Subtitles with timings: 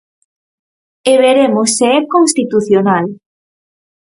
[1.11, 3.05] E veremos se é constitucional.